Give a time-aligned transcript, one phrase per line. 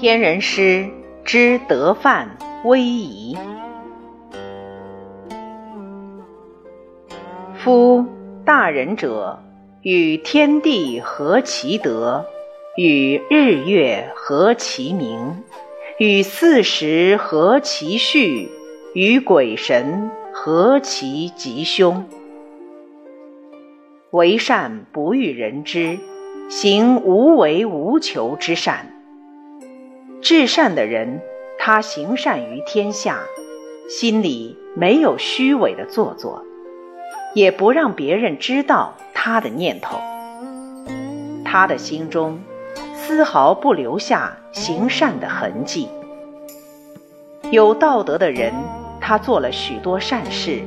[0.00, 0.88] 天人师
[1.26, 3.36] 之德范威仪。
[7.58, 8.06] 夫
[8.42, 9.42] 大人者，
[9.82, 12.26] 与天地合其德，
[12.76, 15.42] 与日月合其明，
[15.98, 18.50] 与四时合其序，
[18.92, 22.06] 与鬼神合其吉凶。
[24.10, 25.98] 为善不欲人知，
[26.50, 28.94] 行无为无求之善。
[30.20, 31.22] 至善的人，
[31.58, 33.20] 他行善于天下，
[33.88, 36.44] 心里没有虚伪的做作，
[37.34, 39.98] 也不让别人知道他的念头。
[41.44, 42.38] 他的心中
[42.94, 45.88] 丝毫不留下行善的痕迹。
[47.50, 48.52] 有道德的人，
[49.00, 50.62] 他做了许多善事，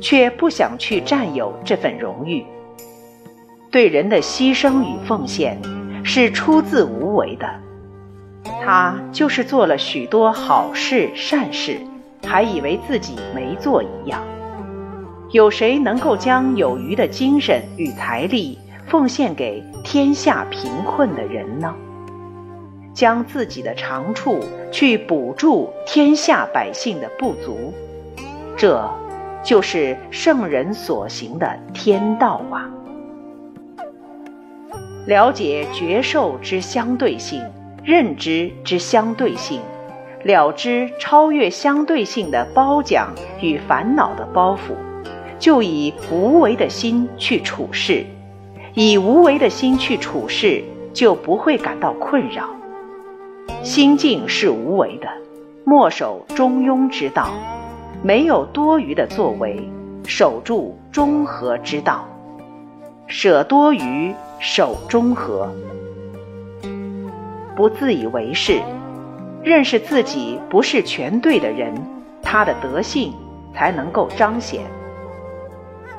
[0.00, 2.44] 却不想去占有这份荣誉。
[3.70, 5.60] 对人的牺牲与奉献，
[6.04, 7.48] 是出自无为的。
[8.64, 11.80] 他就是做了许多好事善事，
[12.24, 14.22] 还以为自己没做一样。
[15.32, 21.74] 有谁能够将有余的精神与财力奉献给天下贫困的人呢？
[22.92, 24.40] 将自己的长处
[24.72, 27.72] 去补助天下百姓的不足，
[28.56, 28.90] 这
[29.44, 32.68] 就是圣人所行的天道啊！
[35.06, 37.42] 了解觉受之相对性。
[37.82, 39.58] 认知之相对性，
[40.22, 43.08] 了知超越相对性的褒奖
[43.40, 44.74] 与烦恼的包袱，
[45.40, 48.04] 就以无为的心去处事，
[48.74, 52.50] 以无为的心去处事，就不会感到困扰。
[53.62, 55.08] 心境是无为的，
[55.64, 57.30] 莫守中庸之道，
[58.02, 59.66] 没有多余的作为，
[60.04, 62.06] 守住中和之道，
[63.06, 65.50] 舍多余，守中和。
[67.56, 68.60] 不自以为是，
[69.42, 71.72] 认识自己不是全对的人，
[72.22, 73.14] 他的德性
[73.54, 74.60] 才能够彰显。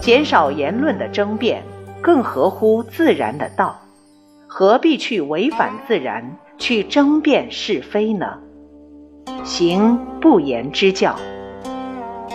[0.01, 1.63] 减少言论的争辩，
[2.01, 3.79] 更合乎自然的道，
[4.47, 8.39] 何必去违反自然，去争辩是非呢？
[9.43, 11.15] 行不言之教，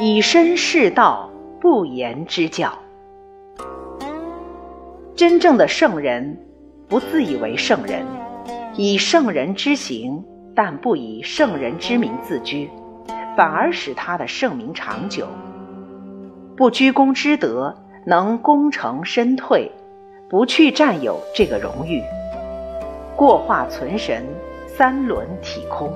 [0.01, 1.29] 以身试道，
[1.61, 2.73] 不言之教。
[5.17, 6.39] 真正的圣人，
[6.87, 8.07] 不自以为圣人。
[8.77, 10.23] 以圣人之行，
[10.55, 12.71] 但不以圣人之名自居，
[13.37, 15.27] 反而使他的圣名长久。
[16.57, 17.75] 不居功之德，
[18.07, 19.71] 能功成身退，
[20.31, 22.03] 不去占有这个荣誉。
[23.15, 24.25] 过化存神，
[24.67, 25.93] 三轮体空。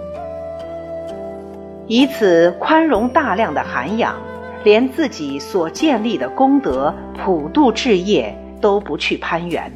[1.86, 4.16] 以此宽容大量的涵养，
[4.62, 6.94] 连自己所建立的功德
[7.24, 9.72] 普度置业都不去攀援。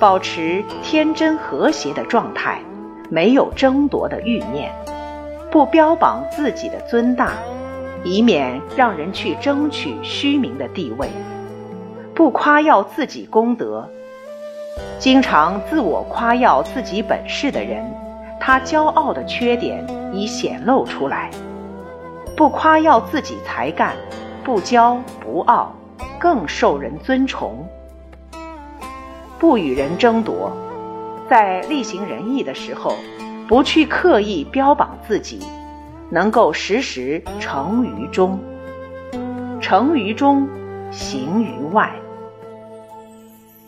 [0.00, 2.58] 保持天真和谐的状态，
[3.10, 4.72] 没有争夺的欲念，
[5.50, 7.34] 不标榜自己的尊大，
[8.04, 11.08] 以免让人去争取虚名的地位；
[12.14, 13.88] 不夸耀自己功德，
[14.98, 17.84] 经常自我夸耀自己本事的人，
[18.40, 21.30] 他骄傲的缺点已显露出来；
[22.36, 23.94] 不夸耀自己才干，
[24.42, 25.72] 不骄不傲，
[26.18, 27.66] 更受人尊崇。
[29.38, 30.52] 不与人争夺，
[31.28, 32.94] 在力行仁义的时候，
[33.48, 35.40] 不去刻意标榜自己，
[36.12, 38.38] 能够时时成于中，
[39.62, 40.46] 成于中，
[40.90, 41.90] 行于外。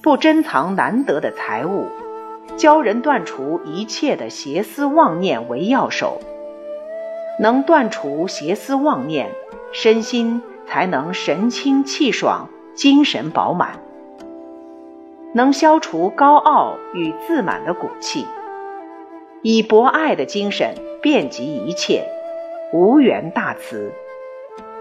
[0.02, 1.86] 不珍藏难得的财物，
[2.58, 6.20] 教人断除一切的邪思妄念为要手。
[7.40, 9.30] 能断除邪思妄念，
[9.72, 13.80] 身心才能神清气爽，精神饱满。
[15.32, 18.26] 能消除高傲与自满的骨气，
[19.40, 22.06] 以博爱的精神遍及一切，
[22.74, 23.92] 无缘大慈，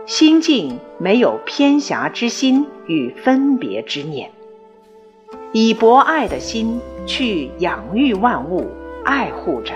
[0.07, 4.31] 心境没有偏狭之心与分别之念，
[5.51, 8.67] 以博爱的心去养育万物，
[9.05, 9.75] 爱护着，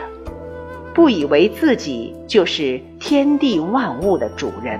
[0.96, 4.80] 不以为自己就是天地万物的主人，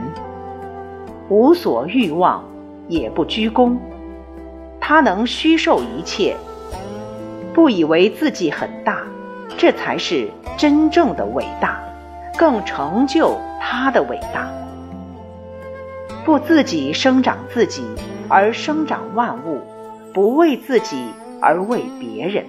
[1.30, 2.44] 无所欲望，
[2.88, 3.78] 也不居功。
[4.82, 6.36] 他能虚受一切，
[7.54, 9.04] 不以为自己很大，
[9.60, 11.80] 这才是真正的伟大，
[12.38, 14.48] 更成就他的伟大。
[16.24, 17.84] 不自己生长自己，
[18.30, 19.60] 而生长万物；
[20.14, 21.06] 不为自己，
[21.42, 22.46] 而为别人，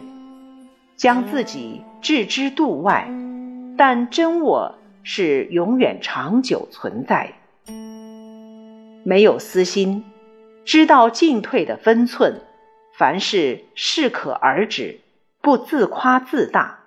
[0.97, 3.09] 将自己置之度外，
[3.77, 7.33] 但真我是永远长久存在。
[9.05, 10.05] 没有私心，
[10.65, 12.43] 知道进退的分寸，
[12.95, 15.01] 凡事适可而止，
[15.41, 16.81] 不自夸自大，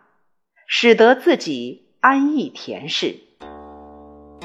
[0.67, 3.15] 使得自己安逸恬适，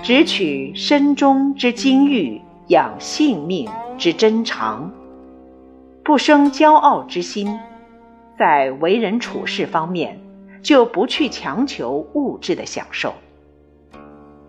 [0.03, 3.67] 只取身中之金玉，养性命
[3.97, 4.93] 之珍长。
[6.05, 7.59] 不生骄傲之心，
[8.39, 10.21] 在为人处事方面，
[10.61, 13.15] 就不去强求物质的享受，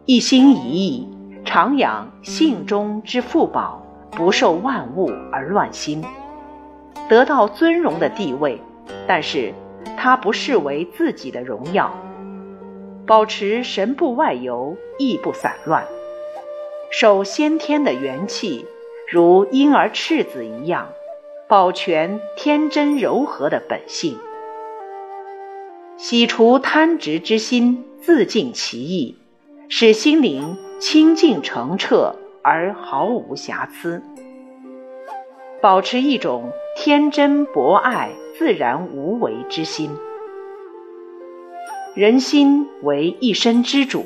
[0.03, 1.07] 一心一意
[1.45, 3.81] 常养性中之富宝，
[4.11, 6.03] 不受万物而乱心，
[7.07, 8.61] 得到尊荣的地位，
[9.07, 9.53] 但是
[9.95, 11.89] 他不视为自己的荣耀，
[13.07, 15.87] 保持神不外游，意不散乱，
[16.91, 18.65] 守先天的元气，
[19.09, 20.89] 如婴儿赤子一样。
[21.47, 24.17] 保全天真柔和的本性，
[25.95, 29.15] 洗除贪执之心，自尽其意，
[29.69, 32.13] 使心灵清净澄澈
[32.43, 34.03] 而毫无瑕疵。
[35.61, 39.89] 保持一种天真博爱、自然无为之心。
[41.97, 44.05] 人心为一身之主，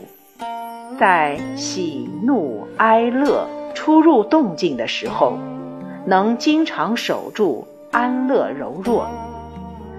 [0.98, 5.38] 在喜怒哀乐出入动静的时候。
[6.06, 9.10] 能经常守住安乐柔弱，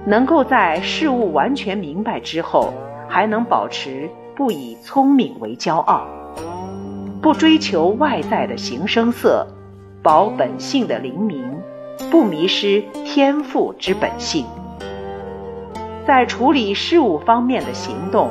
[0.06, 2.72] 能够在事物完全明白之后，
[3.10, 6.06] 还能保持不以聪明为骄傲，
[7.20, 9.46] 不追求外在的形声色，
[10.02, 11.44] 保本性的灵明，
[12.10, 14.46] 不迷失天赋之本性，
[16.06, 18.30] 在处理事物方面的行动，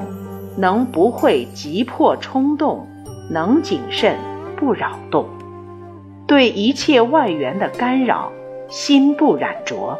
[0.57, 2.87] 能不会急迫冲动，
[3.29, 4.17] 能谨慎
[4.57, 5.25] 不扰动。
[6.27, 8.31] 对一切外缘的干扰，
[8.69, 9.97] 心不染浊。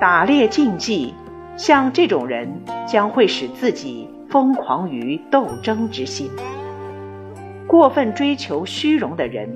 [0.00, 1.14] 打猎竞技，
[1.56, 6.28] 像这种人将会使自己疯狂于斗争之心。
[7.66, 9.48] 过分追求虚荣的人，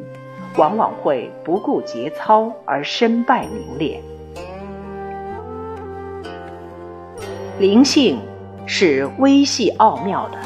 [0.57, 4.01] 往往会不顾节操而身败名裂。
[7.59, 8.21] 灵性
[8.67, 10.39] 是微细奥妙的，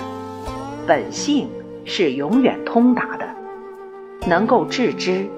[0.86, 1.46] 本性
[1.84, 3.28] 是永远通达的。
[4.26, 5.28] 能够致知，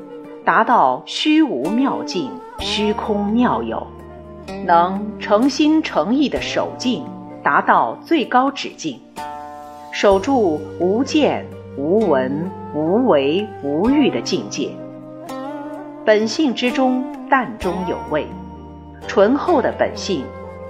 [0.45, 2.31] 达到虚无妙境、
[2.61, 3.85] 虚空妙有；
[4.65, 7.05] 能诚心诚意的守静，
[7.43, 9.01] 达到最高止境，
[9.91, 11.45] 守住无见、
[11.77, 14.71] 无闻、无为、无欲的境界。
[16.05, 18.29] 本性之中淡中有味，
[19.09, 20.23] 醇厚的本性，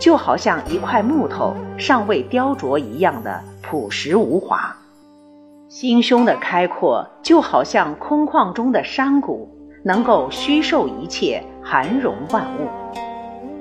[0.04, 4.76] 就好像一块木头尚未雕琢一样的朴实无华。
[5.66, 9.48] 心胸的开阔，就好像空旷中的山谷，
[9.82, 12.68] 能够虚受一切，涵容万物，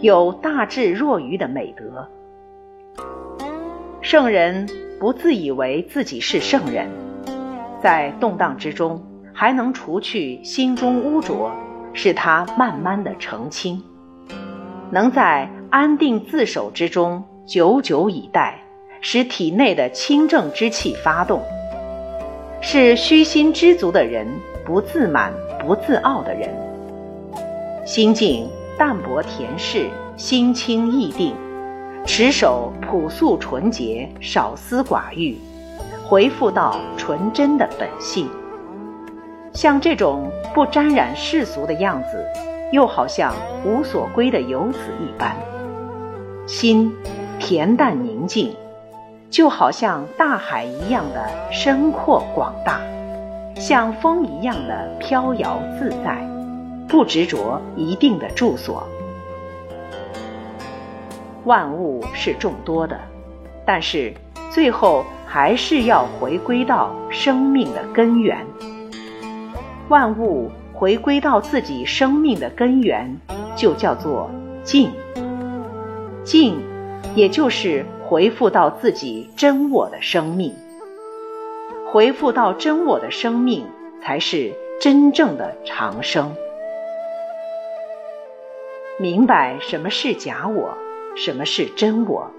[0.02, 2.06] 有大智若愚的美德。
[4.02, 4.68] 圣人
[5.00, 6.90] 不自以为自己是圣人，
[7.82, 9.02] 在动荡之中，
[9.32, 11.50] 还能除去心中污浊，
[11.94, 13.82] 使他慢慢的澄清；
[14.92, 18.60] 能在安定自守之中久久以待，
[19.02, 21.42] 使体内的清正之气发动。
[22.62, 24.28] 是虚心知足的人，
[24.64, 26.48] 不自满、不自傲的人，
[27.88, 28.48] 心境
[28.78, 31.34] 淡泊恬适，心清意定，
[32.06, 35.36] 持守朴素纯洁，少思寡欲，
[36.08, 38.30] 回复到纯真的本性。
[39.54, 42.24] 像这种不沾染世俗的样子，
[42.72, 43.34] 又好像
[43.66, 45.36] 无所归的游子一般，
[46.46, 46.94] 心
[47.40, 48.56] 恬淡宁静。
[49.30, 52.80] 就好像大海一样的深阔广大，
[53.56, 56.24] 像风一样的飘摇自在，
[56.88, 58.84] 不执着一定的住所。
[61.46, 63.00] 万物是众多的，
[63.66, 64.14] 但是
[64.52, 68.38] 最后还是要回归到生命的根源。
[69.90, 73.20] 万物回归到自己生命的根源，
[73.56, 74.30] 就叫做
[74.64, 74.92] 静。
[76.24, 76.62] 静，
[77.16, 77.86] 也就是。
[78.06, 80.54] 回复到自己真我的生命，
[81.88, 83.66] 回复到真我的生命，
[84.04, 86.36] 才是真正的长生。
[89.00, 90.78] 明白什么是假我，
[91.16, 92.30] 什么是真我，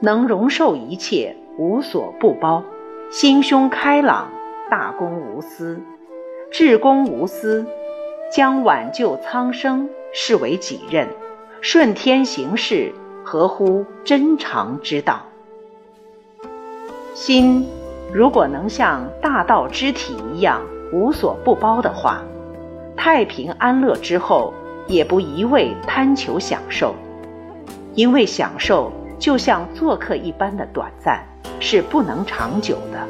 [0.00, 2.64] 能容受一切，无所不包，
[3.10, 4.30] 心胸开朗，
[4.70, 5.82] 大公无私，
[6.50, 7.66] 至公无私，
[8.32, 11.08] 将挽救苍生视为己任，
[11.62, 12.92] 顺天行事。
[13.24, 15.20] 合乎真常之道，
[17.14, 17.64] 心
[18.12, 20.60] 如果能像大道之体一样
[20.92, 22.20] 无所不包的话，
[22.96, 24.52] 太平安乐之后，
[24.88, 26.96] 也不一味贪求享受，
[27.94, 28.90] 因为享受
[29.20, 31.24] 就像做客一般的短暂，
[31.60, 33.06] 是不能长久的。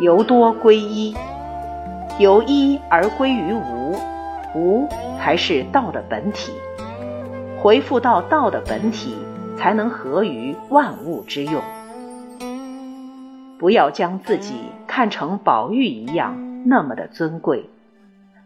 [0.00, 1.14] 由多归一，
[2.18, 3.73] 由一而归于无，
[4.54, 6.52] 无才是道的本体。
[7.60, 9.14] 回复到道的本体，
[9.56, 11.62] 才能合于万物之用。
[13.58, 14.54] 不要将自己
[14.86, 17.70] 看成宝玉一样那么的尊贵，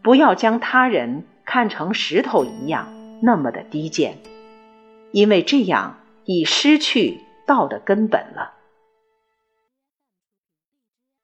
[0.02, 2.88] 不要将他人看成石头一样
[3.22, 4.18] 那么的低贱，
[5.10, 8.52] 因为这样已失去道的根本了。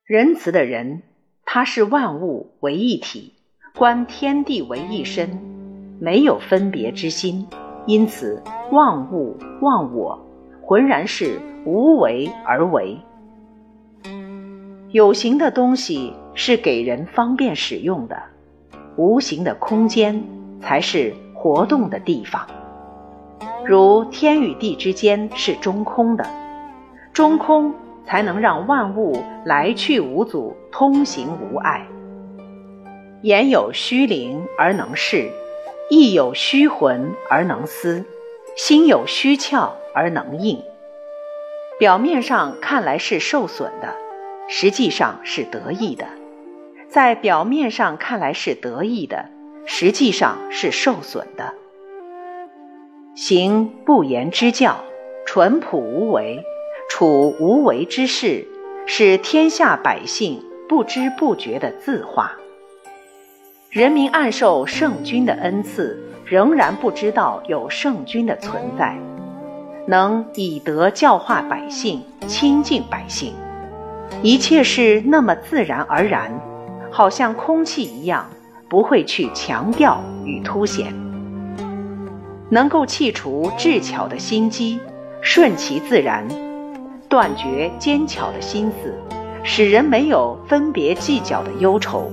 [0.04, 1.02] 仁慈的人，
[1.44, 3.34] 他是万物为一体，
[3.76, 5.28] 观天地为一身，
[5.98, 7.44] 没有分别之心，
[7.86, 8.40] 因此
[8.70, 10.16] 忘物忘我，
[10.62, 12.96] 浑然是无为而为。
[14.92, 18.16] 有形的东西是给人方便使用的，
[18.94, 20.22] 无形的空间
[20.60, 22.46] 才是活动的地方。
[23.66, 26.24] 如天与地之间是中空的，
[27.12, 27.74] 中空
[28.06, 31.84] 才能让万物来去无阻，通行无碍。
[33.24, 35.30] 言有虚灵而能视，
[35.88, 38.04] 意有虚魂而能思，
[38.54, 40.62] 心有虚窍而能应。
[41.78, 43.96] 表面上看来是受损的。
[44.46, 46.04] 实际上是得意的，
[46.86, 49.30] 在表面上看来是得意的，
[49.64, 51.54] 实际上是受损的。
[53.14, 54.84] 行不言之教，
[55.24, 56.44] 淳朴无为，
[56.90, 58.46] 处无为之事，
[58.84, 62.36] 使天下百姓不知不觉的自化。
[63.74, 68.96] 人民暗受圣君的恩赐，仍然不知道有圣君的存在，
[69.88, 73.34] 能以德教化百姓，亲近百姓。
[74.22, 76.40] 一切是那么自然而然，
[76.88, 78.30] 好像空气一样，
[78.68, 80.94] 不会去强调与凸显。
[82.50, 84.78] 能够弃除智巧的心机，
[85.20, 86.24] 顺其自然，
[87.08, 88.94] 断绝奸巧的心思，
[89.42, 92.08] 使人没有分别计较的忧愁。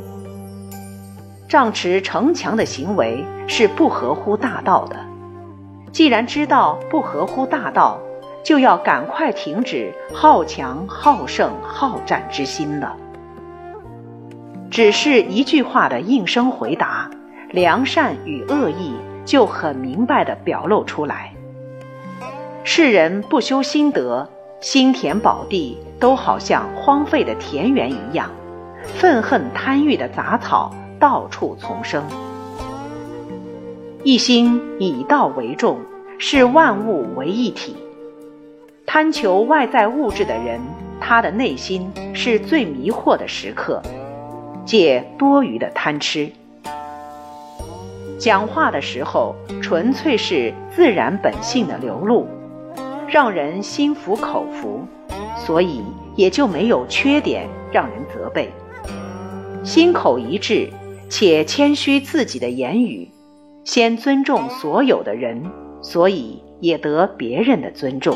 [1.51, 4.95] 仗持城墙的行为是不合乎大道的。
[5.91, 7.99] 既然知道不合乎大道，
[8.41, 12.95] 就要赶快停止好强、好胜、好战之心了。
[14.69, 17.11] 只是一句话的应声回答，
[17.49, 21.33] 良善与恶意就很明白地表露出来。
[22.63, 24.25] 世人不修心德，
[24.61, 28.29] 心田宝地都好像荒废的田园一样，
[28.85, 32.03] 愤恨贪欲的杂草到处丛生。
[34.03, 35.79] 一心以道为重，
[36.19, 37.75] 视万物为一体。
[38.85, 40.61] 贪求外在物质的人，
[40.99, 43.81] 他的内心是最迷惑的时刻，
[44.63, 46.31] 借多余的贪吃。
[48.19, 52.27] 讲话的时候，纯粹是自然本性的流露，
[53.07, 54.85] 让人心服口服，
[55.35, 55.81] 所以
[56.15, 58.51] 也就没有缺点让人责备。
[59.63, 60.69] 心口一致，
[61.11, 63.11] 且谦虚自己的言语，
[63.65, 65.43] 先尊重所有的人，
[65.81, 68.15] 所以也得别人的尊重。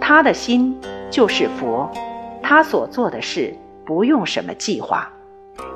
[0.00, 0.74] 他的心
[1.10, 1.90] 就是佛，
[2.42, 5.12] 他所做的事不用什么计划，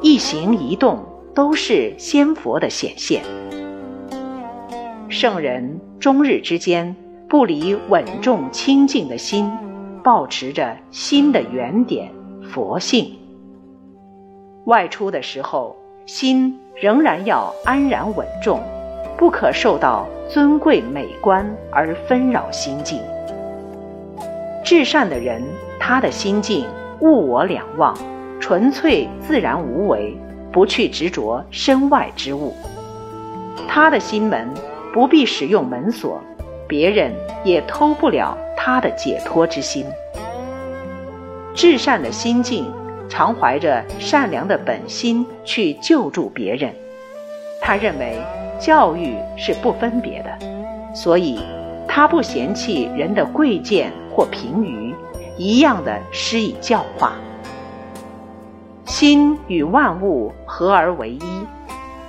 [0.00, 1.04] 一行一动
[1.35, 3.23] 都是仙佛的显现。
[5.11, 6.96] 圣人终日之间
[7.28, 9.52] 不离稳重清净的心，
[10.02, 12.11] 保持着心的原点
[12.42, 13.14] 佛性。
[14.64, 18.62] 外出的时候，心仍然要安然稳重，
[19.18, 23.00] 不可受到尊贵美观而纷扰心境。
[24.64, 25.42] 至善的人，
[25.80, 26.64] 他的心境
[27.00, 27.92] 物我两忘，
[28.38, 30.16] 纯粹自然无为，
[30.52, 32.54] 不去执着身外之物。
[33.66, 34.48] 他的心门
[34.94, 36.20] 不必使用门锁，
[36.68, 39.84] 别人也偷不了他的解脱之心。
[41.52, 42.72] 至善的心境，
[43.08, 46.72] 常怀着善良的本心去救助别人。
[47.60, 48.20] 他认为
[48.58, 51.40] 教育是不分别的，所以
[51.86, 53.92] 他不嫌弃人的贵贱。
[54.16, 54.94] 或贫愚，
[55.36, 57.12] 一样的施以教化。
[58.86, 61.20] 心与万物合而为一，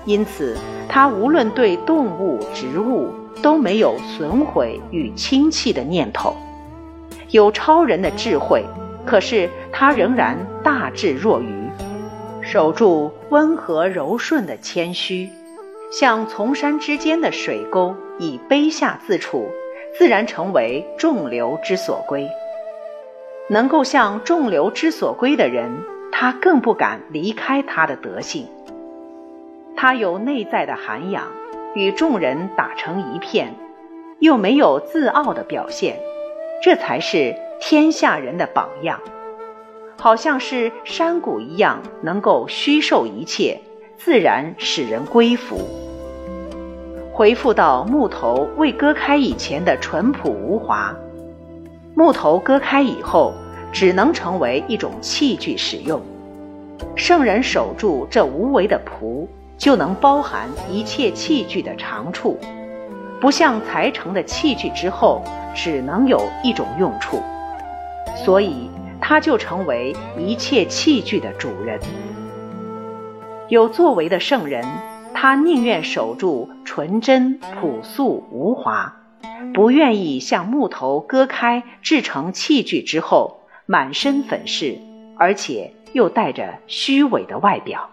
[0.06, 3.10] 因此他无论对动物、植物
[3.44, 6.34] 都没有损毁与轻弃的念头。
[7.32, 8.64] 有超人的智慧，
[9.06, 11.70] 可是他仍然大智若愚，
[12.42, 15.30] 守住温和柔顺的谦虚，
[15.92, 19.48] 像丛山之间的水沟，以卑下自处。
[19.98, 22.30] 自然成为众流之所归。
[23.50, 25.72] 能够向众流之所归的人，
[26.12, 28.46] 他更不敢离开他的德性。
[29.76, 31.24] 他有内在的涵养，
[31.74, 33.56] 与众人打成一片，
[34.20, 35.98] 又没有自傲的表现，
[36.62, 39.00] 这才是天下人的榜样。
[40.00, 43.60] 好像是山谷一样，能够虚受一切，
[43.98, 45.60] 自然使人归服。
[47.12, 50.96] 回复到木头未割开以前的淳朴无华，
[51.96, 53.34] 木头割开以后，
[53.72, 56.00] 只能成为一种器具使用。
[56.96, 59.28] 圣人守住这无为的朴，
[59.58, 62.38] 就能包含一切器具的长处，
[63.20, 65.24] 不像裁成的器具之后，
[65.56, 67.20] 只能有一种用处。
[68.16, 68.70] 所以。
[69.02, 71.80] 他就成为一切器具的主人。
[73.50, 74.66] 有作为的圣人，
[75.14, 78.98] 他宁愿守住纯真、朴素、无华，
[79.54, 84.78] 不愿意像木头割开制成器具之后，满身粉饰，
[85.18, 87.92] 而且又带着虚伪的外表。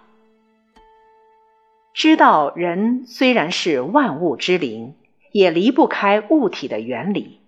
[1.95, 4.97] 知道人虽然是万物之灵，
[5.31, 7.39] 也离不开物体的原理。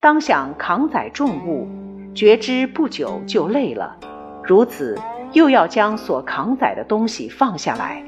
[0.00, 1.68] 当想扛载重物。
[2.16, 3.94] 觉知不久就累了，
[4.42, 4.98] 如此
[5.34, 8.02] 又要将所扛载的东西放下来。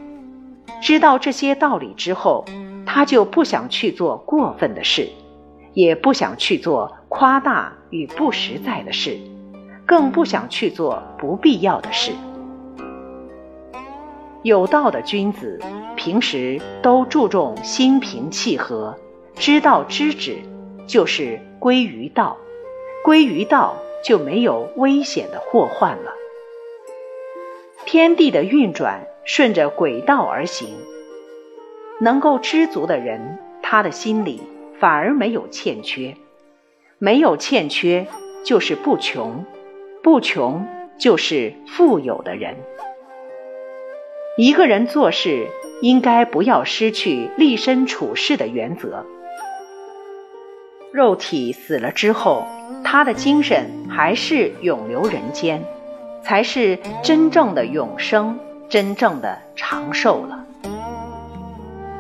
[0.81, 2.47] 知道这些道理之后，
[2.87, 5.11] 他就不想去做过分的事，
[5.75, 9.19] 也不想去做夸大与不实在的事，
[9.85, 12.12] 更不想去做不必要的事。
[14.43, 15.61] 有道的君子，
[15.97, 18.97] 平时都注重心平气和，
[19.35, 20.38] 知道知止，
[20.87, 22.38] 就是归于道，
[23.05, 23.77] 归于道。
[24.02, 26.14] 就没有危险的祸患了。
[27.85, 30.69] 天地的运转顺着轨道而行，
[32.00, 34.43] 能够知足的人，他的心里
[34.78, 36.14] 反而没有欠缺，
[36.99, 38.07] 没有欠缺
[38.45, 39.45] 就是不穷，
[40.02, 40.67] 不穷
[40.99, 42.57] 就是富有的人。
[44.37, 45.49] 一个人做事
[45.81, 49.05] 应该不要失去立身处世的原则。
[50.92, 52.44] 肉体死了之后。
[52.85, 55.62] 他的精神还是永留人间，
[56.22, 60.44] 才是真正的永生，真正的长寿了。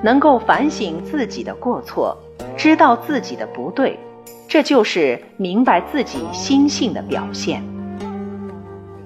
[0.02, 2.16] 能够反省自己的过错，
[2.56, 3.98] 知道自己的不对，
[4.46, 7.62] 这就是明白自己心性的表现。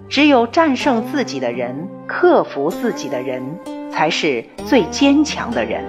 [0.09, 3.43] 只有战胜自己的人，克服自己的人，
[3.91, 5.83] 才是最坚强的人。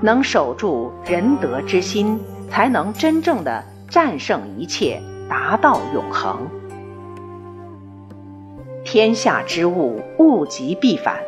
[0.00, 2.18] 能守住仁德之心，
[2.50, 3.64] 才能真正的。
[3.88, 6.48] 战胜一切，达到永恒。
[8.84, 11.18] 天下之物，物极必反，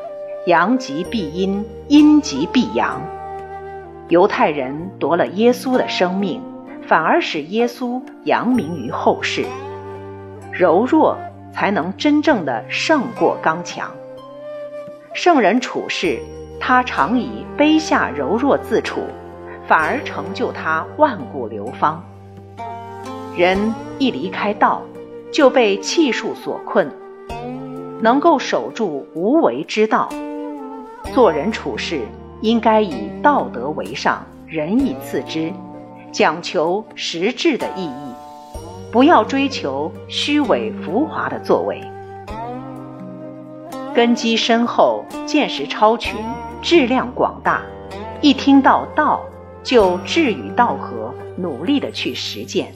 [0.47, 3.01] 阳极必阴，阴极必阳。
[4.09, 6.43] 犹太人夺了耶稣的生命，
[6.85, 9.47] 反而使耶稣扬名于后世。
[10.53, 11.17] 柔弱
[11.53, 13.89] 才能真正的胜过刚强。
[15.15, 16.19] 圣人处世，
[16.59, 19.03] 他常以卑下柔弱自处，
[19.69, 22.03] 反而成就他万古流芳。
[23.37, 24.83] 人一离开道，
[25.31, 26.91] 就被气数所困。
[28.01, 30.09] 能够守住无为之道，
[31.13, 32.01] 做人处事
[32.41, 35.53] 应该以道德为上，仁以次之，
[36.11, 38.15] 讲求实质的意义，
[38.91, 41.83] 不要追求虚伪浮华的作为。
[43.95, 46.17] 根基深厚，见识超群，
[46.63, 47.63] 质量广大，
[48.21, 49.21] 一听到道，
[49.69, 52.73] 就志与道合，努力的去实践。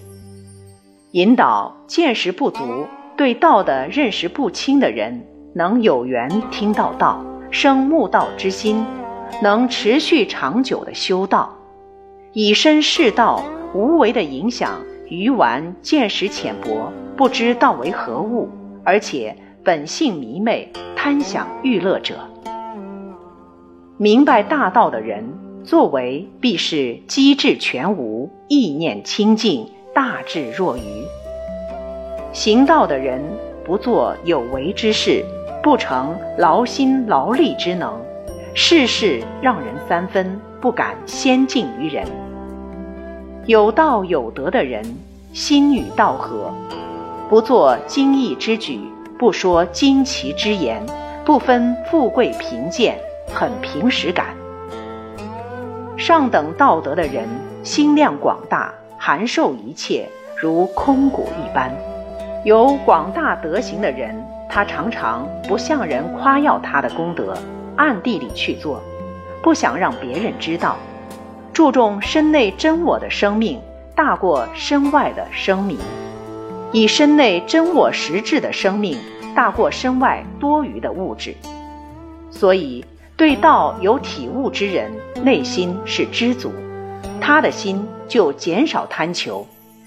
[1.12, 5.24] 引导见识不足、对道的认识不清的人，
[5.54, 8.84] 能有缘听到道，生慕道之心，
[9.40, 11.56] 能持续长久的修道，
[12.34, 14.78] 以身试道，无为的影响
[15.08, 18.50] 愚顽、见识浅薄、不知道为何物，
[18.84, 22.16] 而且本性迷昧、贪享欲乐者。
[23.96, 25.24] 明白大道的人，
[25.64, 29.66] 作为必是机智全无，意念清净。
[29.94, 30.80] 大智若愚，
[32.32, 33.20] 行道的人
[33.62, 35.22] 不做有为之事，
[35.62, 38.00] 不成劳心劳力之能，
[38.54, 42.06] 事事让人三分，不敢先进于人。
[43.44, 44.82] 有道有德的人，
[45.34, 46.50] 心与道合，
[47.28, 48.80] 不做惊异之举，
[49.18, 50.82] 不说惊奇之言，
[51.22, 52.96] 不分富贵贫贱，
[53.28, 54.28] 很平实感。
[55.96, 57.28] 上等道德的人，
[57.62, 58.72] 心量广大。
[59.04, 60.08] 含受一切
[60.40, 61.74] 如空谷一般，
[62.44, 64.14] 有广大德行的人，
[64.48, 67.36] 他常常不向人夸耀他的功德，
[67.74, 68.80] 暗地里去做，
[69.42, 70.76] 不想让别人知道，
[71.52, 73.60] 注重身内真我的生命
[73.96, 75.76] 大过身外的生命，
[76.70, 78.96] 以身内真我实质的生命
[79.34, 81.34] 大过身外多余的物质。
[82.30, 82.84] 所以，
[83.16, 84.90] 对道有体悟之人，
[85.22, 86.50] 内心是知足，
[87.20, 89.46] 他的心就减少贪求，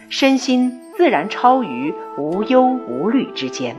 [0.09, 3.75] 身心自然超于无忧无虑之间。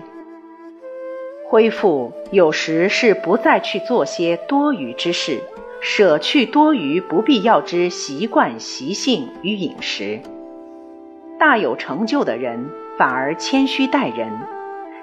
[1.48, 5.40] 恢复有时是不再去做些多余之事，
[5.80, 10.20] 舍去多余不必要之习惯习性与饮食。
[11.38, 14.28] 大有成就的人反而谦虚待人，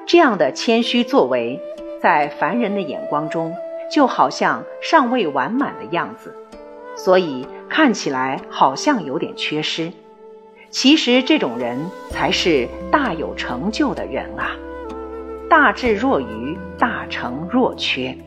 [0.05, 1.59] 这样的谦虚作为，
[2.01, 3.55] 在凡人的眼光中
[3.91, 6.35] 就好像尚未完满的样子，
[6.95, 9.91] 所以看起来好像有点缺失。
[10.69, 11.77] 其实这种人
[12.09, 14.55] 才是大有成就的人啊！
[15.49, 18.17] 大智若愚，大成若缺。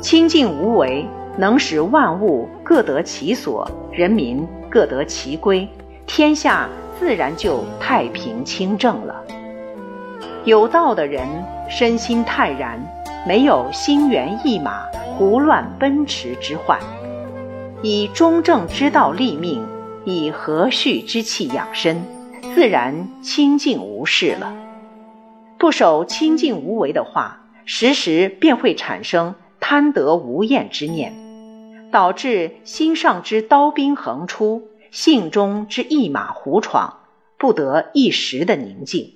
[0.00, 1.06] 清净无为，
[1.38, 5.68] 能使万物各得其所，人民各得其归，
[6.06, 9.22] 天下自然就太平清正了。
[10.44, 11.26] 有道的人
[11.68, 12.80] 身心泰然，
[13.26, 14.86] 没有心猿意马、
[15.18, 16.78] 胡乱奔驰之患，
[17.82, 19.66] 以中正之道立命，
[20.04, 22.00] 以和煦之气养身，
[22.54, 24.54] 自然清净无事了。
[25.58, 31.12] 不守清净无为的话，时时便会产生贪得无厌之念，
[31.90, 37.00] 导致心上之刀兵横出，性中之一马胡闯，
[37.38, 39.14] 不得一时的宁静。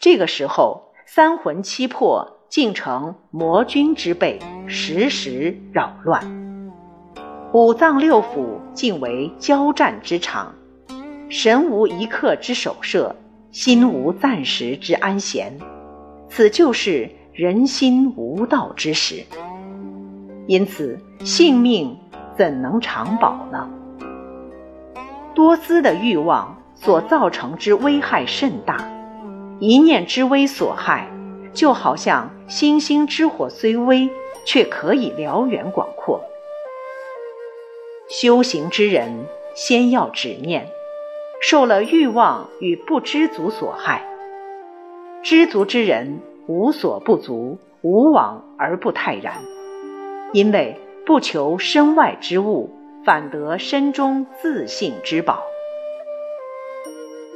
[0.00, 4.38] 这个时候，三魂七魄竟成魔君之辈，
[4.68, 6.22] 时时扰乱；
[7.52, 10.54] 五脏六腑竟为交战之场，
[11.28, 13.16] 神无一刻之守舍。
[13.50, 15.58] 心无暂时之安闲，
[16.28, 19.24] 此就是人心无道之时。
[20.46, 21.98] 因此，性命
[22.38, 23.68] 怎能长保呢？
[25.34, 28.76] 多思的欲望所造成之危害甚大，
[29.58, 31.08] 一念之危所害，
[31.54, 34.10] 就好像星星之火虽微，
[34.44, 36.20] 却可以燎原广阔。
[38.08, 40.68] 修行之人，先要止念。
[41.40, 44.06] 受了欲望与不知足所害，
[45.22, 49.34] 知足之人无所不足，无往而不泰然。
[50.32, 52.70] 因为不求身外之物，
[53.04, 55.42] 反得身中自性之宝。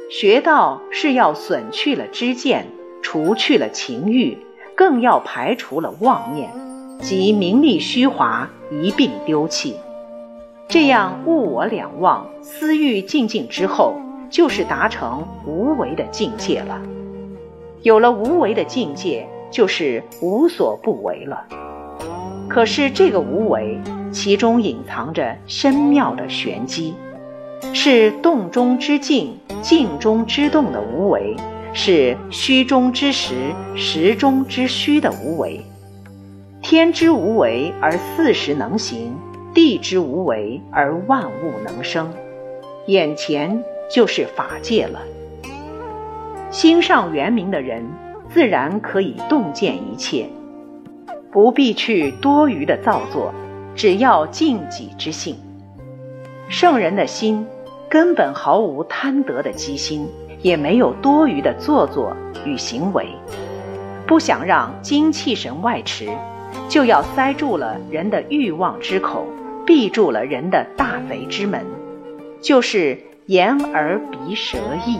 [0.09, 2.65] 学道是要损去了知见，
[3.01, 4.37] 除去了情欲，
[4.75, 6.49] 更要排除了妄念，
[6.99, 9.75] 即名利虚华一并丢弃。
[10.67, 13.95] 这样物我两忘，私欲尽尽之后，
[14.29, 16.79] 就是达成无为的境界了。
[17.81, 21.45] 有了无为的境界，就是无所不为了。
[22.47, 23.79] 可是这个无为，
[24.11, 26.93] 其中隐藏着深妙的玄机，
[27.73, 31.35] 是动中之静，静中之动的无为，
[31.73, 33.35] 是虚中之实，
[33.75, 35.61] 实中之虚的无为。
[36.61, 39.15] 天之无为而四时能行。
[39.51, 42.13] 地之无为而万物能生，
[42.85, 45.01] 眼前就是法界了。
[46.51, 47.83] 心上圆明的人，
[48.29, 50.29] 自然可以洞见一切，
[51.31, 53.33] 不必去多余的造作，
[53.75, 55.35] 只要尽己之性。
[56.47, 57.45] 圣人的心
[57.89, 60.07] 根本毫无贪得的机心，
[60.41, 63.07] 也没有多余的做作与行为。
[64.07, 66.09] 不想让精气神外驰，
[66.67, 69.25] 就要塞住了人的欲望之口。
[69.65, 71.63] 闭住了人的大贼之门，
[72.41, 72.97] 就是
[73.27, 74.97] 言而鼻舌意。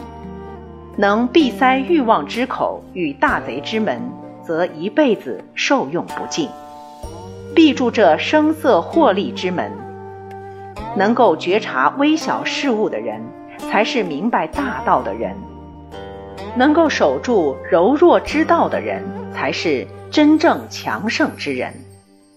[0.96, 4.00] 能闭塞欲望之口与大贼之门，
[4.46, 6.48] 则一辈子受用不尽。
[7.56, 9.72] 闭住这声色获利之门，
[10.96, 13.20] 能够觉察微小事物的人，
[13.60, 15.34] 才是明白大道的人；
[16.56, 21.74] 能够守住柔弱之道的人，才是真正强盛之人。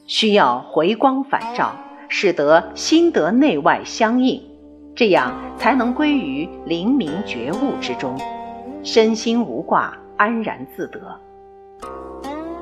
[0.07, 1.75] 需要回光返照。
[2.15, 4.39] 使得心得内外相应，
[4.95, 8.15] 这样才能归于灵明觉悟之中，
[8.83, 11.01] 身心无挂，安然自得。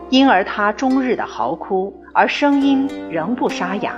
[0.09, 3.97] 因而他终日的嚎哭，而声音仍不沙哑，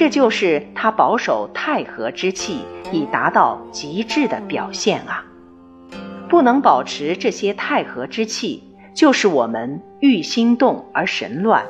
[0.00, 5.22] 这就是他保守太和之气以达到极致的表现啊！
[6.26, 11.62] 不能保持这些太和之气，就是我们欲心动而神乱，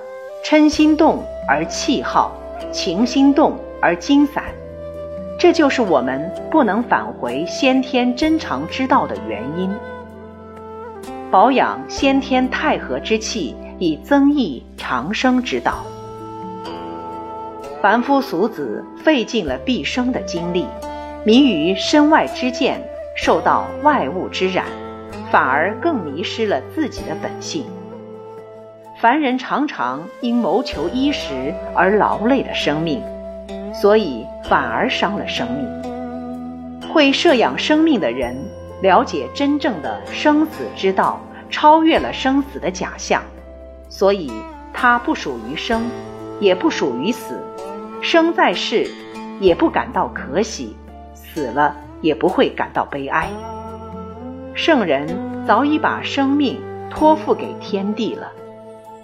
[0.45, 2.31] 嗔心动而气耗。
[2.71, 4.45] 情心动而精散，
[5.37, 9.69] 这就是我们不能返回先天真常之道的原因。
[11.33, 15.85] 保养先天太和之气，以增益长生之道。
[17.83, 20.67] 凡夫俗子费尽了毕生的精力，
[21.25, 22.79] 迷于身外之见，
[23.17, 24.67] 受到外物之染，
[25.31, 27.65] 反而更迷失了自己的本性。
[29.01, 33.03] 凡人常常因谋求衣食而劳累的生命，
[33.73, 36.87] 所以反而伤了生命。
[36.93, 38.37] 会摄养生命的人，
[38.83, 43.23] 了解真正的生死之道，超越了生死的假象，
[43.89, 44.31] 所以
[44.71, 45.89] 他不属于生，
[46.41, 47.39] 也不属于死。
[48.03, 48.91] 生在世，
[49.41, 50.75] 也不感到可喜；
[51.15, 53.29] 死了，也不会感到悲哀。
[54.55, 56.61] 圣人早已把生命
[56.91, 58.33] 托付给天地了，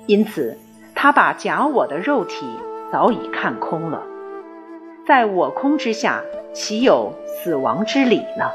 [0.07, 0.59] 因此
[0.95, 2.47] 他把假我的肉体
[2.91, 4.03] 早已看空了。
[5.07, 6.23] 在我空之下，
[6.55, 8.51] 岂有死亡之理呢？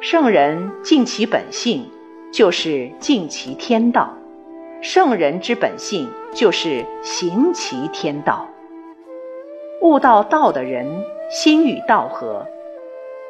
[0.00, 1.90] 圣人尽其本性，
[2.30, 4.14] 就是尽其天道。
[4.84, 8.46] 圣人之本性就是行其天道。
[9.80, 10.86] 悟到道的人，
[11.30, 12.46] 心与道合；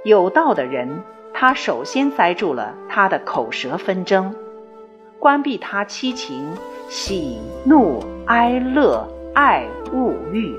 [0.05, 1.01] 有道的人，
[1.33, 4.35] 他首先塞住了他的口舌纷争，
[5.21, 6.45] 关闭他七情
[6.89, 10.53] 喜怒哀乐爱恶欲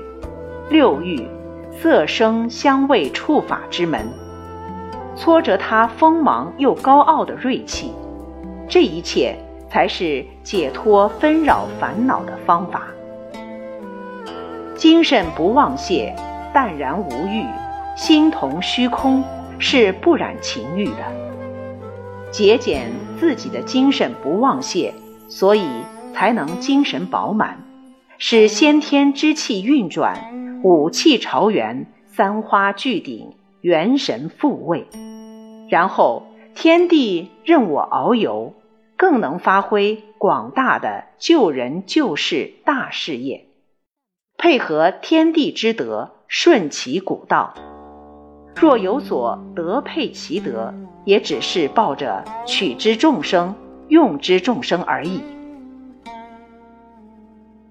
[0.70, 1.28] 六欲
[1.78, 4.08] 色声香味触法之门，
[5.14, 7.92] 挫折他锋芒又高傲的锐气。
[8.66, 9.36] 这一切。
[9.68, 12.88] 才是解脱纷扰烦恼的方法。
[14.74, 16.14] 精神不妄泄，
[16.52, 17.44] 淡然无欲，
[17.96, 19.24] 心同虚空，
[19.58, 21.26] 是不染情欲的。
[22.30, 24.92] 节俭自己的精神不妄泄，
[25.28, 25.66] 所以
[26.12, 27.58] 才能精神饱满，
[28.18, 34.86] 使先天之气运转，五气朝元，三花聚顶，元神复位，
[35.70, 36.24] 然后
[36.54, 38.52] 天地任我遨游。
[38.96, 43.46] 更能发挥广大的救人救世大事业，
[44.38, 47.54] 配合天地之德，顺其古道。
[48.56, 50.72] 若有所得配其德，
[51.04, 53.54] 也只是抱着取之众生、
[53.88, 55.22] 用之众生而已。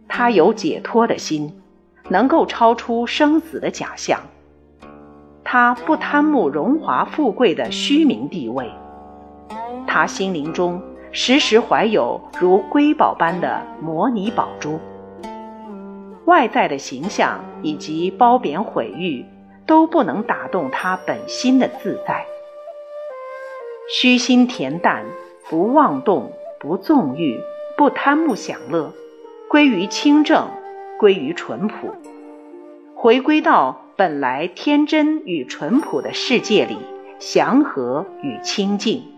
[0.07, 1.59] 他有解脱的心，
[2.07, 4.21] 能够超出生死的假象。
[5.43, 8.71] 他不贪慕荣华富贵的虚名地位，
[9.87, 10.79] 他心灵中。
[11.17, 14.77] 时时怀有如瑰宝般的模拟宝珠，
[16.25, 19.25] 外在的形象以及褒贬毁誉
[19.65, 22.25] 都不能打动他本心的自在。
[23.89, 25.05] 虚心恬淡，
[25.49, 27.39] 不妄动，不纵欲，
[27.77, 28.91] 不贪慕享乐，
[29.49, 30.49] 归于清正，
[30.99, 31.95] 归于淳朴，
[32.93, 36.77] 回归到本来天真与淳朴的世界里，
[37.19, 39.14] 祥和与清净。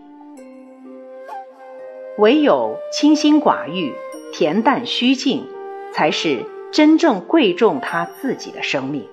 [2.18, 3.94] 唯有清心寡欲、
[4.34, 5.46] 恬淡虚静，
[5.94, 9.06] 才是真正贵重他自己的生命。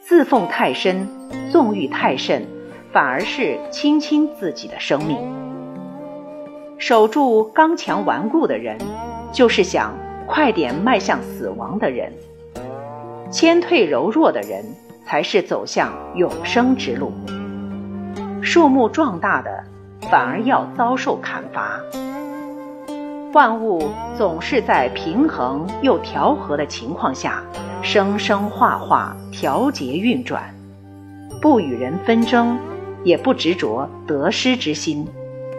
[0.00, 1.08] 自奉太深、
[1.52, 2.44] 纵欲太甚，
[2.92, 5.16] 反而是轻轻自己的生命。
[6.76, 8.76] 守住刚强顽固的人，
[9.32, 9.96] 就是想
[10.26, 12.10] 快点迈向死亡的人；
[13.30, 14.64] 谦退柔弱的人，
[15.06, 17.12] 才是走向永生之路。
[18.42, 19.75] 树木壮大的。
[20.02, 21.80] 反而要遭受砍伐。
[23.32, 27.42] 万物总是在平衡又调和的情况下，
[27.82, 30.54] 生生化化，调节运转，
[31.42, 32.58] 不与人纷争，
[33.04, 35.06] 也不执着得失之心，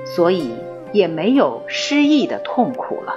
[0.05, 0.49] 所以
[0.91, 3.13] 也没有失意的痛苦了。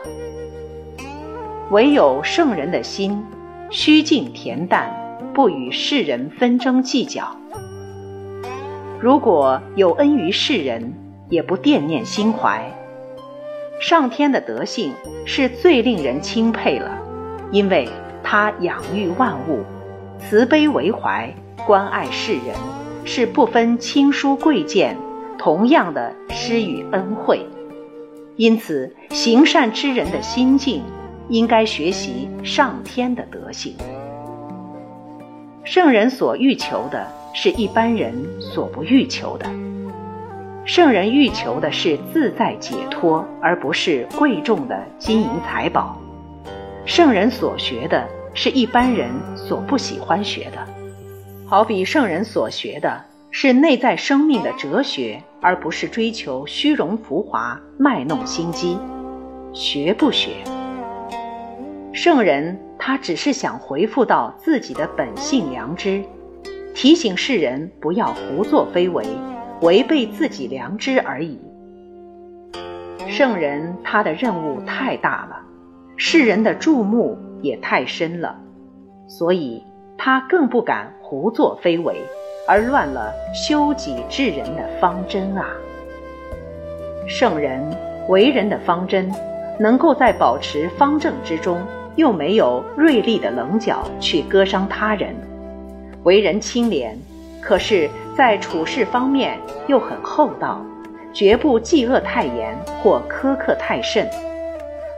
[1.70, 3.24] 唯有圣人的心，
[3.70, 4.92] 虚静恬淡，
[5.32, 7.36] 不与世人纷争计较。
[9.00, 10.92] 如果有恩于世人，
[11.30, 12.70] 也不惦念心怀，
[13.80, 14.92] 上天的德性
[15.24, 16.98] 是最令人钦佩了，
[17.52, 17.88] 因为
[18.22, 19.60] 他养育万物，
[20.18, 21.32] 慈悲为怀，
[21.66, 22.54] 关爱世人，
[23.04, 24.96] 是不分亲疏贵贱，
[25.38, 27.46] 同样的施予恩惠。
[28.36, 30.82] 因此，行善之人的心境
[31.28, 33.74] 应该学习上天的德性。
[35.62, 39.46] 圣人所欲求的，是一般人所不欲求的。
[40.72, 46.00] 圣人欲求的是自在解脱，而不是贵重的金银财宝。
[46.84, 50.64] 圣人所学的是一般人所不喜欢学的，
[51.44, 58.78] 好比圣人所学的是内在生命的哲学，而不是追求虚荣浮华、卖弄心机。
[59.52, 60.30] 学不学？
[61.92, 66.00] 圣人他只是想回复到自己的本性良知，
[66.76, 69.04] 提醒世人不要胡作非为。
[69.60, 71.38] 违背自己良知而已。
[73.08, 75.36] 圣人他的任务太大了，
[75.96, 78.36] 世人的注目也太深了，
[79.08, 79.62] 所以
[79.98, 81.96] 他更不敢胡作非为，
[82.46, 85.46] 而乱了修己治人的方针啊！
[87.06, 87.60] 圣人
[88.08, 89.12] 为人的方针，
[89.58, 91.60] 能够在保持方正之中，
[91.96, 95.12] 又没有锐利的棱角去割伤他人；
[96.04, 96.96] 为人清廉，
[97.42, 100.62] 可是，在处事方面又很厚道，
[101.10, 104.04] 绝不嫉恶太严或苛刻太甚；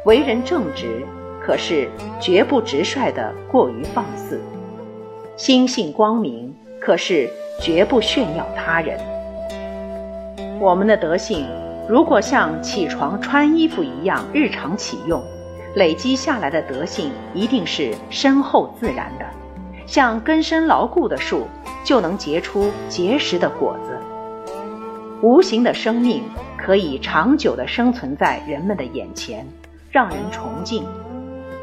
[0.05, 1.07] 为人正直，
[1.41, 4.39] 可是绝不直率的过于放肆；
[5.37, 7.31] 心性光明，可是
[7.61, 8.99] 绝不炫耀他人。
[10.59, 11.47] 我们的德性，
[11.89, 15.23] 如果像起床穿衣服一样日常启用，
[15.77, 19.25] 累积下来的德性一定是深厚自然的，
[19.93, 21.47] 像根深牢固的树，
[21.85, 23.99] 就能结出结实的果子。
[25.21, 26.23] 无形的生命
[26.57, 29.47] 可以长久地生存在人们的眼前，
[29.91, 30.83] 让人崇敬，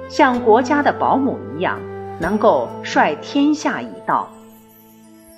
[0.10, 1.80] 像国家的保姆一样，
[2.20, 4.30] 能够率天下以道。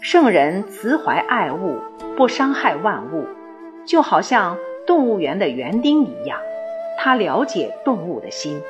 [0.02, 1.78] 圣人慈怀爱物，
[2.18, 3.26] 不伤害万物。
[3.86, 6.38] 就好像动物园的园丁一样，
[7.00, 8.62] 他了解动物的心。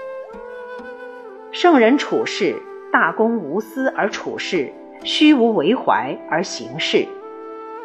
[1.52, 4.72] 圣人处事大公无私而处事，
[5.04, 7.08] 虚无为怀而行事。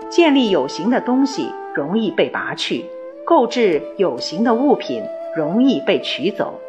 [0.08, 2.84] 建立有形的东西容易被拔去，
[3.24, 5.02] 购置有形的物品
[5.36, 6.60] 容易被取走。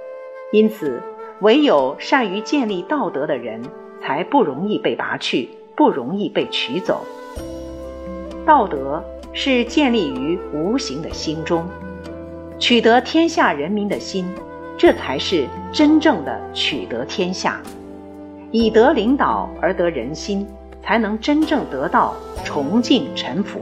[0.52, 1.02] 因此，
[1.42, 3.62] 唯有善于建立道德的人，
[4.02, 7.06] 才不容易被拔去，不容易被取走。
[8.46, 9.04] 道德。
[9.34, 11.64] 是建立于无形的心中，
[12.58, 14.26] 取得天下人民的心，
[14.76, 17.62] 这才是真正的取得天下。
[18.52, 20.48] 以德领导而得人心，
[20.82, 22.14] 才能真正得到
[22.46, 23.60] 崇敬臣服。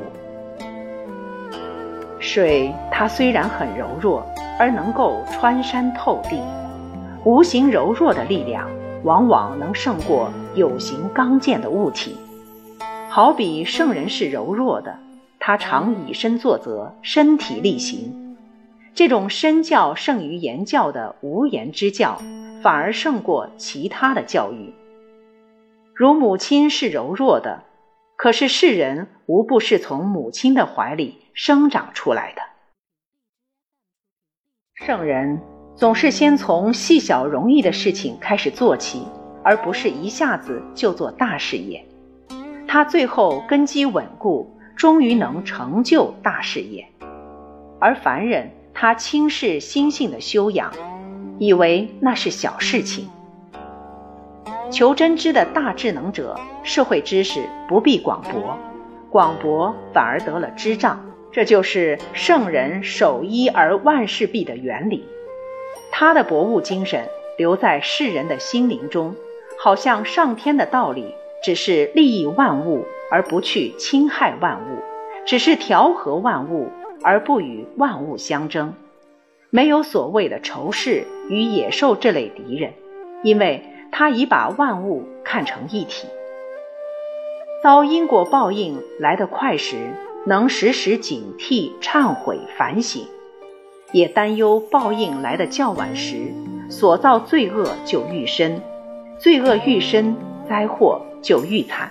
[2.20, 4.26] 水它虽然很柔弱，
[4.60, 6.40] 而能够穿山透地，
[7.24, 8.70] 无形柔弱的力量，
[9.04, 12.16] 往往能胜过有形刚健的物体。
[13.10, 14.96] 好比圣人是柔弱的。
[15.40, 18.38] 他常以身作则，身体力行。
[18.96, 22.20] 这种身教胜于言教的无言之教，
[22.66, 24.74] 反而胜过其他的教育。
[25.94, 27.62] 如母亲是柔弱的，
[28.16, 32.42] 可是世人无不是从母亲的怀里生长出来的。
[34.74, 35.40] 圣人
[35.76, 39.04] 总是先从细小容易的事情开始做起，
[39.44, 41.86] 而不是一下子就做大事业。
[42.68, 44.52] 他最后根基稳固。
[44.76, 46.86] 终于能成就大事业，
[47.80, 50.74] 而凡人他轻视心性的修养，
[51.38, 53.10] 以为那是小事情。
[54.72, 58.58] 求真知的大智能者，社会知识不必广博，
[59.10, 61.06] 广博反而得了知障。
[61.32, 65.06] 这就是圣人守一而万事毕的原理。
[65.92, 69.16] 他的博物精神留在世人的心灵中，
[69.60, 72.86] 好像上天的道理，只是利益万物。
[73.12, 74.80] 而不去侵害万物，
[75.28, 76.72] 只是调和万物，
[77.04, 78.74] 而不与万物相争。
[79.56, 82.74] 没有所谓的仇视与野兽这类敌人，
[83.24, 86.10] 因为他已把万物看成一体。
[87.64, 89.94] 遭因果报应来得快时，
[90.26, 93.04] 能时时警惕、忏悔、反省；
[93.94, 96.34] 也担忧报应来得较晚时，
[96.70, 98.62] 所造罪恶就愈深，
[99.18, 100.18] 罪恶愈深，
[100.50, 101.90] 灾祸就愈惨。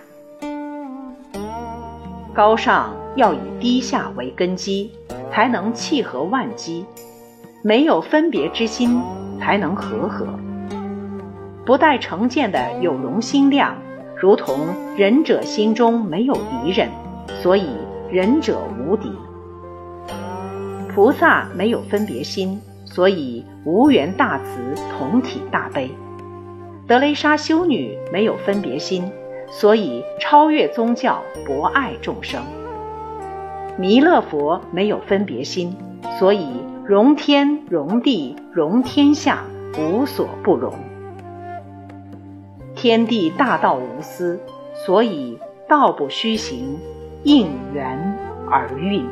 [2.35, 4.93] 高尚要以低下为根基，
[5.33, 6.85] 才能契合万机；
[7.67, 9.01] 没有分别之心，
[9.41, 10.27] 才能和合。
[11.65, 13.75] 不带成见的有容心量，
[14.21, 14.55] 如同
[14.99, 16.91] 仁者心中没有敌人，
[17.41, 17.71] 所以
[18.11, 19.11] 仁者无敌。
[20.95, 25.91] 菩萨没有分别心，所以无缘大慈，同体大悲。
[26.87, 29.11] 德雷莎修女没有分别心。
[29.51, 32.43] 所以超越宗教，博爱众生。
[33.79, 35.75] 弥勒佛没有分别心，
[36.19, 36.49] 所以
[36.87, 39.43] 容天容地容天下，
[39.79, 40.75] 无所不容。
[42.75, 44.39] 天地大道无私，
[44.75, 46.79] 所以道不虚行，
[47.23, 48.19] 应缘
[48.51, 49.03] 而运。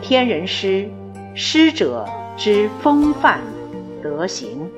[0.00, 0.90] 天人师，
[1.36, 2.04] 师者
[2.36, 3.38] 之风范
[4.02, 4.68] 德行。